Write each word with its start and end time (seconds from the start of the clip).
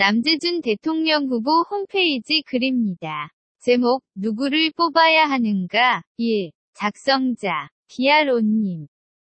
남재준 0.00 0.60
대통령 0.62 1.26
후보 1.26 1.62
홈페이지 1.68 2.42
글입니다. 2.46 3.30
제목, 3.58 4.04
누구를 4.14 4.70
뽑아야 4.76 5.24
하는가? 5.24 6.02
1. 6.18 6.52
작성자, 6.74 7.70
비아로님. 7.88 8.86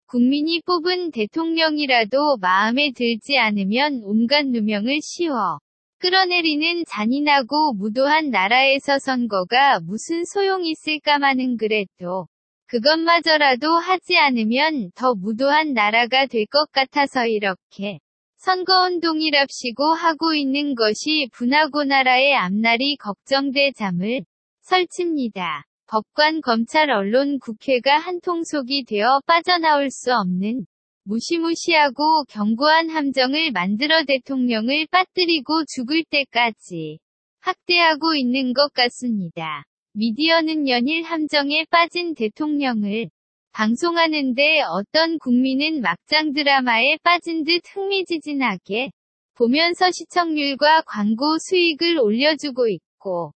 국민이 0.08 0.60
뽑은 0.66 1.10
대통령이라도 1.12 2.36
마음에 2.42 2.92
들지 2.94 3.38
않으면 3.38 4.02
온갖 4.04 4.44
누명을 4.46 4.98
씌워 5.00 5.58
끌어내리는 6.00 6.84
잔인하고 6.86 7.72
무도한 7.72 8.28
나라에서 8.28 8.98
선거가 8.98 9.80
무슨 9.80 10.26
소용 10.26 10.66
있을까마는 10.66 11.56
그래도 11.56 12.26
그것마저라도 12.66 13.72
하지 13.72 14.18
않으면 14.18 14.90
더 14.94 15.14
무도한 15.14 15.72
나라가 15.72 16.26
될 16.26 16.44
것 16.44 16.70
같아서 16.72 17.26
이렇게 17.26 18.00
선거운동이랍시고 18.38 19.84
하고 19.84 20.32
있는 20.32 20.76
것이 20.76 21.28
분하고 21.32 21.82
나라의 21.82 22.36
앞날이 22.36 22.96
걱정돼 22.96 23.72
잠을 23.72 24.22
설칩니다. 24.60 25.64
법관, 25.88 26.42
검찰, 26.42 26.90
언론, 26.90 27.40
국회가 27.40 27.98
한통속이 27.98 28.84
되어 28.84 29.20
빠져나올 29.26 29.90
수 29.90 30.14
없는 30.14 30.66
무시무시하고 31.02 32.24
견고한 32.28 32.90
함정을 32.90 33.50
만들어 33.50 34.04
대통령을 34.04 34.86
빠뜨리고 34.90 35.64
죽을 35.64 36.04
때까지 36.04 36.98
학대하고 37.40 38.14
있는 38.14 38.52
것 38.52 38.72
같습니다. 38.72 39.64
미디어는 39.94 40.68
연일 40.68 41.02
함정에 41.02 41.64
빠진 41.70 42.14
대통령을 42.14 43.08
방송하는데 43.58 44.60
어떤 44.70 45.18
국민은 45.18 45.80
막장 45.80 46.32
드라마에 46.32 46.96
빠진 47.02 47.42
듯 47.42 47.60
흥미지진하게 47.66 48.92
보면서 49.34 49.90
시청률과 49.90 50.82
광고 50.82 51.38
수익을 51.40 51.98
올려주고 51.98 52.68
있고 52.68 53.32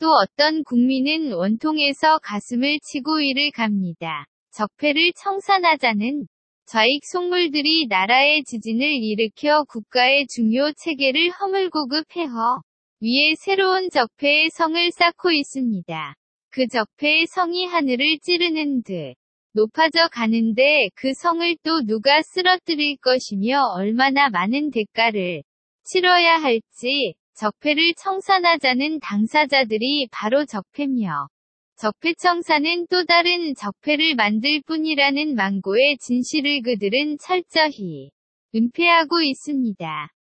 또 0.00 0.08
어떤 0.10 0.64
국민은 0.64 1.34
원통에서 1.34 2.18
가슴을 2.18 2.80
치고 2.82 3.20
이를 3.20 3.52
갑니다. 3.52 4.26
적폐를 4.50 5.12
청산하자는 5.12 6.26
좌익 6.66 7.02
속물들이 7.04 7.86
나라의 7.86 8.42
지진을 8.42 8.82
일으켜 8.92 9.62
국가의 9.68 10.26
중요 10.34 10.72
체계를 10.72 11.30
허물고급 11.30 12.06
폐허 12.08 12.60
위에 13.00 13.36
새로운 13.38 13.88
적폐의 13.88 14.50
성을 14.50 14.90
쌓고 14.90 15.30
있습니다. 15.30 16.16
그 16.50 16.66
적폐의 16.66 17.28
성이 17.28 17.66
하늘을 17.66 18.18
찌르는 18.20 18.82
듯 18.82 19.14
높아져 19.52 20.08
가는데 20.08 20.90
그 20.94 21.12
성을 21.14 21.56
또 21.64 21.82
누가 21.84 22.22
쓰러뜨릴 22.22 22.98
것이며 22.98 23.62
얼마나 23.74 24.28
많은 24.30 24.70
대가를 24.70 25.42
치러야 25.84 26.36
할지 26.36 27.14
적폐를 27.34 27.94
청산하자는 27.94 29.00
당사자들이 29.00 30.08
바로 30.12 30.44
적폐며 30.44 31.28
적폐청산은 31.76 32.86
또 32.90 33.04
다른 33.06 33.54
적폐를 33.54 34.14
만들 34.14 34.60
뿐이라는 34.66 35.34
망고의 35.34 35.96
진실을 35.98 36.60
그들은 36.62 37.16
철저히 37.18 38.10
은폐하고 38.54 39.22
있습니다. 39.22 40.10